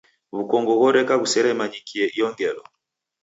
W'ukongo 0.35 0.71
ghoreka 0.81 1.13
ghuseremanyikie 1.21 2.03
iyo 2.15 2.27
ngelo. 2.31 2.63